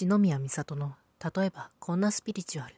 [0.00, 2.74] 一宮美里の例えばこんなスピリチュアル。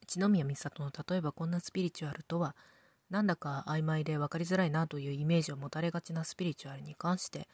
[0.00, 2.54] 一宮美里の例えばこんなスピリチュアルとは
[3.10, 7.48] なんだか曖昧で分かりづらいなというイメージを持たれがちなスピリチュアルに関して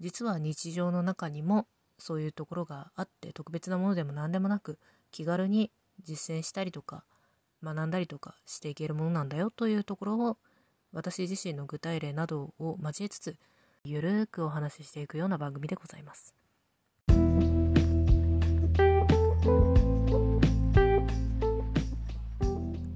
[0.00, 4.80] 実は日常の中にもそういうところがあって特別なものでも何でもなく
[5.12, 5.70] 気軽に
[6.02, 7.04] 実践したりとか
[7.62, 10.36] 学んだりとかしていけるものなんだよというところを
[10.92, 13.36] 私自身の具体例などを交えつつ
[13.90, 16.34] ゆるーくお話ししていくような番組でございます。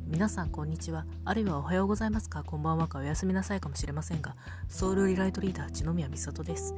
[0.07, 1.07] 皆さんこんにちは。
[1.25, 2.45] あるいはおはようございますか。
[2.45, 2.99] こんばんはか。
[2.99, 4.37] おやすみなさいかもしれませんが
[4.69, 6.75] ソウルリライトリーダー篠宮美里です。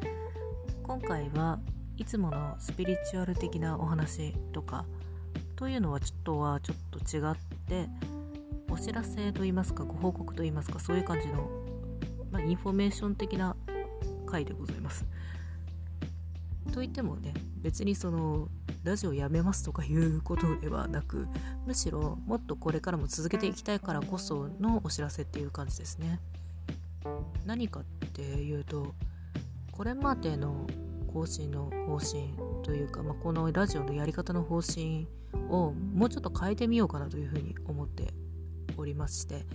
[0.85, 1.59] 今回は
[1.97, 4.85] いつものスピリチュアル的なお話とか
[5.57, 7.35] というのはちょっとはちょっと違っ
[7.67, 7.89] て
[8.71, 11.51] お知らせと言いますかご報告と言いますかそういう感じの、
[12.31, 13.57] まあ、インフォメーション的な
[14.35, 15.07] 回でございます。
[16.73, 18.49] といってもね別にその
[18.83, 21.29] ラジオやめますとかいうことではなく
[21.67, 26.21] むしろもっとこれからも続けていきたいからこそのお知らせっていう感じですね。
[27.45, 28.95] 何かっていうと
[29.71, 30.67] これまでの
[31.13, 35.07] 更新の方針というか、まあ、このラジオのやり方の方針
[35.49, 38.15] をもうちょっと変えてみようかなというふうに思って
[38.77, 39.47] おりまして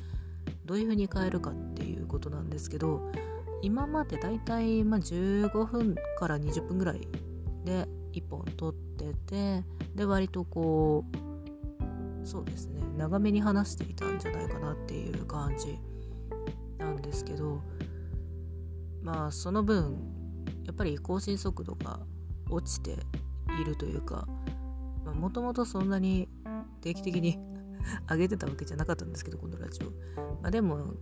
[0.63, 3.11] どういうふうに変えるかっていうことなんですけど
[3.61, 7.07] 今までだいたい15分から20分ぐらい
[7.65, 9.63] で1本撮ってて
[9.95, 11.05] で割とこ
[12.23, 15.79] うそうですね長めに話していたんじゃないかなっていう感じ
[16.77, 17.61] なんですけど
[19.01, 19.97] まあその分
[20.65, 21.99] やっぱり更新速度が
[22.49, 22.91] 落ちて
[23.61, 24.27] いるというか
[25.15, 26.29] もともとそんなに
[26.81, 27.39] 定期的に
[28.09, 30.93] 上げてたわけじゃなかったんですけどこのラジオ、まあ、でも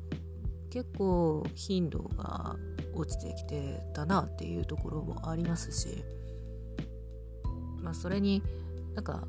[0.69, 2.55] 結構頻度が
[2.93, 6.03] 落ちてきてたなっていうところもありますし
[7.81, 8.41] まあそれに
[8.95, 9.27] なんか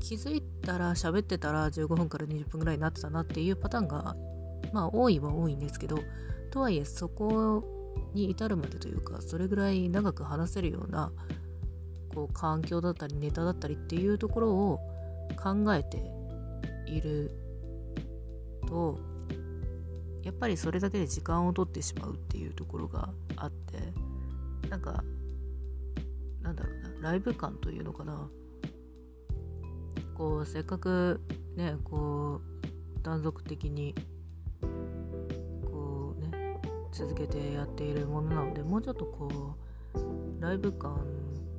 [0.00, 4.16] 気づいたら喋ってたら15分から20分ぐらいになってたなっていうパターンが
[4.72, 5.98] まあ多いは多いんですけど
[6.50, 7.64] とはいえそこ
[8.14, 11.12] に至るまでというかそれぐらい長く話せるような
[12.14, 14.80] こう環境だったりネタだったりっていうところを
[15.42, 15.98] 考えて
[16.86, 17.30] いる
[18.68, 18.98] と
[20.22, 23.92] やっぱりそれだけで時間を取ってしまうっていうところがあって
[24.68, 25.02] なんか
[26.42, 28.28] なんだろうなライブ感というのかな。
[30.14, 31.20] こうせっかく
[31.56, 33.94] ねこう断続的に
[35.64, 36.60] こうね
[36.92, 39.56] 続けてやっているものなのでもうちょっとこ
[39.94, 40.98] うライブ感っ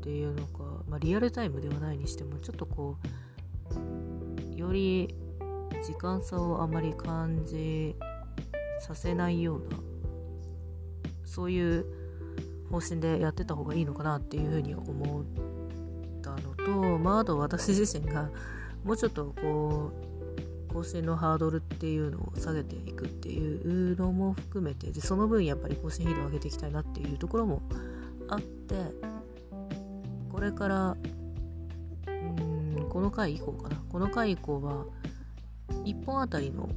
[0.02, 2.97] ていうのか、まあ、リアルタイムではないにしてもちょっとこ
[4.56, 5.16] うより
[5.85, 7.96] 時間差をあまり感じ
[8.83, 9.77] させないような
[11.25, 11.85] そういう
[12.69, 15.23] 方針でやってた方がいいのかなっていうふうに思っ
[16.21, 18.29] たのと、まあ、あと私自身が
[18.83, 19.91] もうちょっとこ
[20.69, 27.61] う更新のハードルっていうのを下げていくっていうのも含めてでその分やっぱり更新頻度を上げていきたいなっていうところも
[28.27, 28.75] あって
[30.29, 30.97] これから
[32.07, 33.77] うんこの回以降かな。
[33.89, 34.85] この回以降は
[35.85, 36.67] 1本あたりの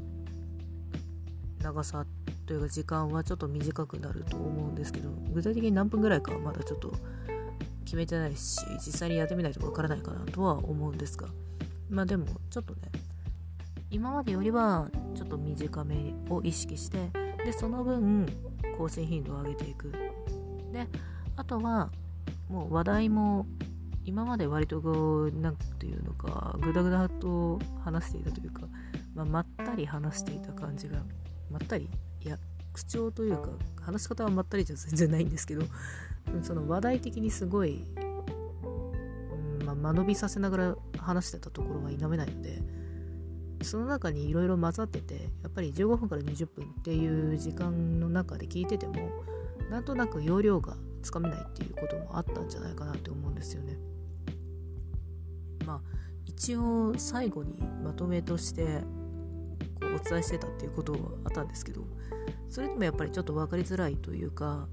[1.67, 2.07] 長さ
[2.47, 6.93] というか時間はちょっと短くなると思うんですけど具体的に何分ぐらいかはまだちょっと
[7.85, 11.27] 決めてないし実際にやってみないとわからないかなとは思うんですが
[11.91, 12.83] まあでもちょっとね
[13.91, 17.11] 今までよりはちょっと短めを意識して
[17.45, 18.27] でその分
[18.79, 19.91] 更新頻度を上げていく。
[20.73, 20.87] で
[21.37, 21.91] あとは
[22.49, 23.47] もう話題も
[24.05, 28.63] 今まで割とこう何ていうのかグダグダと話していたというか、
[29.15, 30.99] まあ、まったり話していた感じが
[31.51, 31.89] まったり
[32.25, 32.39] いや
[32.73, 33.49] 口調というか
[33.81, 35.63] 話し方はまったりじゃ全然ないんですけど
[36.43, 42.61] その話題的にすごい、うんまあ、間延びさせながら話してたところは否めないので
[43.63, 49.11] その中にいろいろ混ざっててやっぱり15分から20分っていう時間の中で聞いてても
[49.71, 53.77] なんとなく容量がつかめないっていうこともあったんじゃないかなって思うんですよね。
[55.65, 55.81] まあ
[56.27, 58.83] 一応最後にまとめとして
[59.97, 61.83] お伝えしてたっていうことはあったんですけど
[62.49, 64.69] それでもやっぱりちょっと分かりづらいというか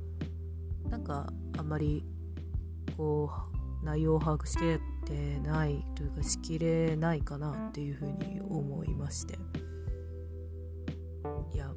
[0.89, 2.03] なんかあんまり
[2.97, 3.29] こ
[3.81, 9.37] う内容を把握しきれてないというかしきれないかなっていうふうに思いまして。
[11.53, 11.71] いや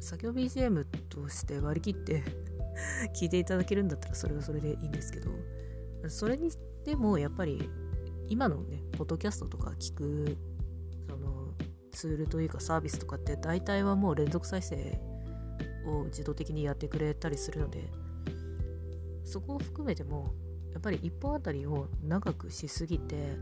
[0.00, 2.22] 作業 BGM として割り切って
[3.14, 5.30] 聞いていただけるんだったらそれはそれでいいんですけど
[6.08, 7.70] それにしてもやっぱり
[8.28, 10.36] 今のねポッドキャストとか聞く
[11.92, 15.00] ツールというかサービスとかって大体はもう連続再生
[15.86, 17.90] を自動的にやってくれたりするので
[19.24, 20.34] そこを含めても
[20.72, 23.36] やっぱり1本あたりを長くしすぎて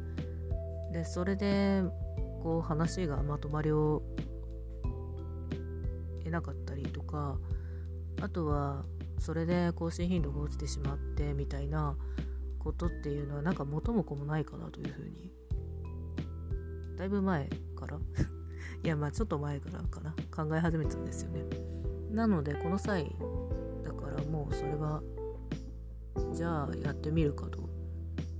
[0.92, 1.82] でそれで
[2.42, 4.02] こう話がまとまりを
[6.24, 7.38] 得なかったりとか
[8.20, 8.84] あとは
[9.18, 11.96] それで更新頻度が落ちてしまってみたいな
[12.58, 15.32] ことっていうのはなんか元も子もないかなというふうに。
[16.96, 17.98] だいぶ前から。
[18.82, 20.14] いやまあちょっと前からかな。
[20.30, 21.42] 考え始めたんですよね。
[22.10, 23.14] なのでこの際
[23.84, 25.02] だからもうそれは
[26.32, 27.68] じゃあやってみるかと。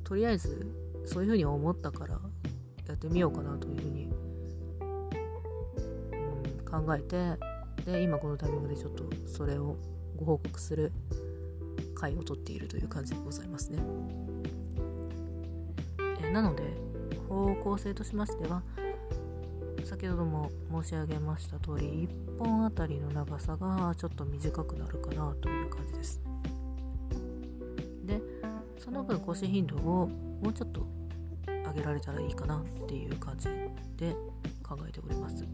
[0.04, 0.66] とりあえず
[1.04, 2.18] そういうふうに思ったから
[2.88, 4.10] やってみようかなというふうに、
[6.10, 7.38] うん、考えて
[7.84, 9.76] で今このタイミングでちょっとそれを
[10.16, 10.92] ご報告する
[11.94, 13.78] 回をとっているという感じでございますね。
[16.22, 16.64] えなので
[17.28, 18.62] 方向性としましては
[19.84, 20.50] 先ほども
[20.82, 26.20] 申し上げました通り1本あたりの長さがちょっと短くなるかなという感じです。
[28.04, 28.20] で
[28.78, 30.08] その分更新頻度を
[30.42, 30.86] もうちょっと
[31.46, 33.48] 上げられたらいいかなっていう感じ
[33.96, 34.14] で
[34.62, 35.44] 考えております。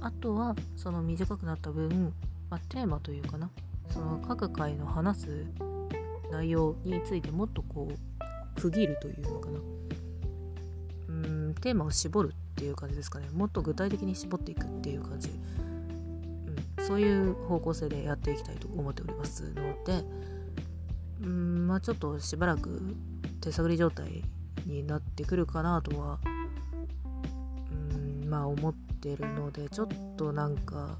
[0.00, 2.12] あとはその短くなった分、
[2.50, 3.50] まあ、テーマというかな
[3.88, 5.46] その各回の話す
[6.30, 9.60] 内容についてもっとこう区切るというのかな
[11.08, 13.28] うんテーマを絞るっていう感じですかね。
[13.34, 15.28] もっと具体的に絞っていくっていう感じ、
[16.78, 20.26] うん、そういう方向性でやっていきたいと思っておりますので。
[21.22, 22.94] うんまあちょっとしばらく
[23.40, 24.22] 手探り状態
[24.66, 26.18] になってくるかなとは
[27.70, 30.98] うんまあ思ってるのでちょっとなんか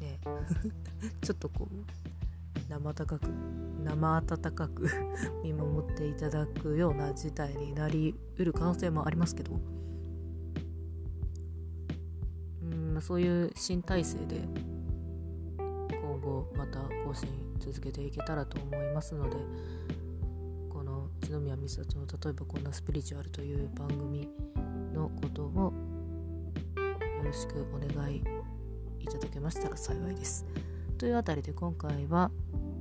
[0.00, 0.18] ね。
[1.22, 1.97] ちょっとこう
[2.68, 3.20] 生温かく
[3.82, 4.90] 生温かく
[5.42, 9.58] 見守っていただくような事態になりうる可能性もありますけど
[12.62, 14.42] うんそういう新体制で
[15.58, 17.28] 今後また更新
[17.58, 19.36] 続けていけたらと思いますので
[20.68, 24.28] この篠宮美里の例えばこんなスピリチュアルという番組
[24.92, 25.72] のことを
[27.18, 28.22] よろしくお願い
[29.00, 30.46] いただけましたら幸いです。
[30.98, 32.30] というあたりで今回は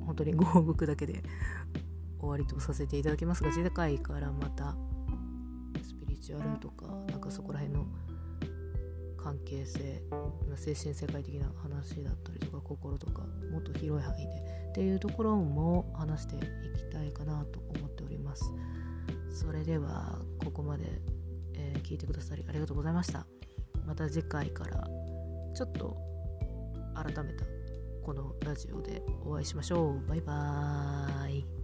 [0.08, 1.22] 本当にご報告だけで
[2.20, 4.76] 終わりとさせていただきますが次回からまた
[5.84, 7.86] スピリチュアルとかなんかそこら辺の
[9.18, 10.02] 関係性
[10.56, 13.22] 精神世界的な話だったりとか心とか
[13.52, 16.46] もっと広い範囲でっていうところも話していき
[16.92, 18.52] たいかなと思っております。
[19.30, 20.86] それではここまで、
[21.54, 23.28] えー、聞いてくださりありがとうございました。
[23.86, 24.88] また次回から。
[25.58, 25.98] ちょっと
[26.94, 27.44] 改めた
[28.08, 30.08] このラジオでお会いしましょう。
[30.08, 31.57] バイバーイ。